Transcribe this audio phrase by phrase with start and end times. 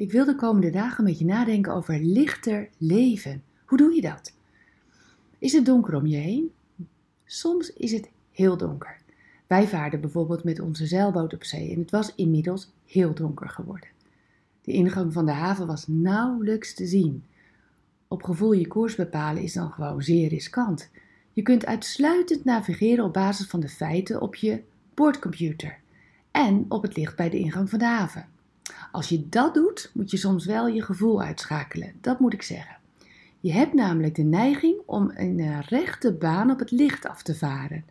[0.00, 3.42] Ik wil de komende dagen met je nadenken over lichter leven.
[3.64, 4.32] Hoe doe je dat?
[5.38, 6.50] Is het donker om je heen?
[7.24, 8.96] Soms is het heel donker.
[9.46, 13.88] Wij vaarden bijvoorbeeld met onze zeilboot op zee en het was inmiddels heel donker geworden.
[14.62, 17.24] De ingang van de haven was nauwelijks te zien.
[18.08, 20.90] Op gevoel je koers bepalen is dan gewoon zeer riskant.
[21.32, 24.62] Je kunt uitsluitend navigeren op basis van de feiten op je
[24.94, 25.78] boordcomputer
[26.30, 28.38] en op het licht bij de ingang van de haven.
[28.92, 32.76] Als je dat doet, moet je soms wel je gevoel uitschakelen, dat moet ik zeggen.
[33.40, 37.84] Je hebt namelijk de neiging om een rechte baan op het licht af te varen.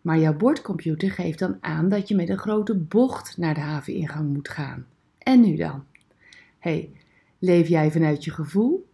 [0.00, 4.32] Maar jouw bordcomputer geeft dan aan dat je met een grote bocht naar de haveningang
[4.32, 4.86] moet gaan.
[5.18, 5.84] En nu dan?
[6.58, 6.92] hey,
[7.38, 8.88] leef jij vanuit je gevoel?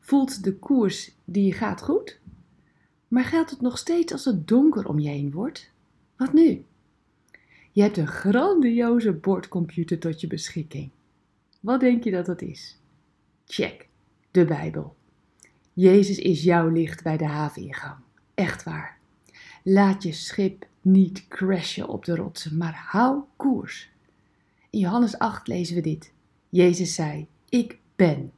[0.00, 2.20] Voelt de koers die je gaat goed?
[3.08, 5.70] Maar geldt het nog steeds als het donker om je heen wordt?
[6.16, 6.64] Wat nu?
[7.72, 10.90] Je hebt een grandioze bordcomputer tot je beschikking.
[11.60, 12.78] Wat denk je dat dat is?
[13.46, 13.88] Check,
[14.30, 14.94] de Bijbel.
[15.72, 17.96] Jezus is jouw licht bij de haveningang.
[18.34, 18.98] Echt waar.
[19.62, 23.90] Laat je schip niet crashen op de rotsen, maar hou koers.
[24.70, 26.12] In Johannes 8 lezen we dit.
[26.48, 28.32] Jezus zei: Ik ben.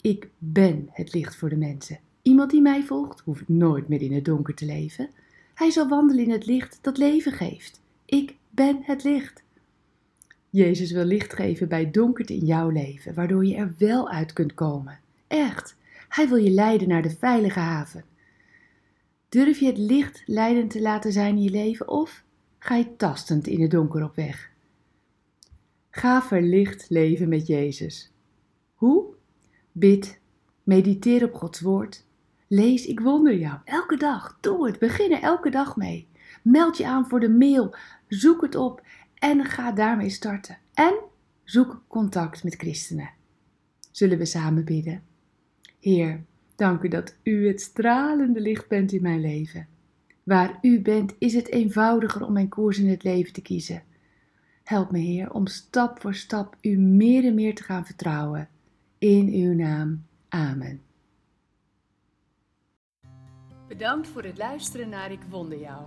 [0.00, 1.98] Ik ben het licht voor de mensen.
[2.22, 5.10] Iemand die mij volgt, hoeft nooit meer in het donker te leven.
[5.54, 7.80] Hij zal wandelen in het licht dat leven geeft.
[8.04, 9.42] Ik ben het licht.
[10.50, 14.54] Jezus wil licht geven bij donkerte in jouw leven, waardoor je er wel uit kunt
[14.54, 15.00] komen.
[15.26, 15.76] Echt.
[16.08, 18.04] Hij wil je leiden naar de veilige haven.
[19.28, 22.24] Durf je het licht leidend te laten zijn in je leven of
[22.58, 24.50] ga je tastend in het donker op weg?
[25.90, 28.10] Ga verlicht leven met Jezus.
[28.74, 29.04] Hoe?
[29.72, 30.18] Bid,
[30.62, 32.04] mediteer op Gods woord.
[32.46, 33.58] Lees Ik wonder jou.
[33.64, 34.38] Elke dag.
[34.40, 34.78] Doe het.
[34.78, 36.08] Begin er elke dag mee.
[36.42, 37.74] Meld je aan voor de mail.
[38.08, 38.82] Zoek het op
[39.14, 40.58] en ga daarmee starten.
[40.74, 40.94] En
[41.44, 43.10] zoek contact met christenen.
[43.90, 45.02] Zullen we samen bidden?
[45.80, 46.24] Heer,
[46.56, 49.68] dank u dat u het stralende licht bent in mijn leven.
[50.22, 53.82] Waar u bent, is het eenvoudiger om mijn koers in het leven te kiezen.
[54.64, 58.48] Help me, Heer, om stap voor stap u meer en meer te gaan vertrouwen.
[58.98, 60.04] In uw naam.
[60.28, 60.82] Amen.
[63.68, 65.86] Bedankt voor het luisteren naar Ik Wonder Jou.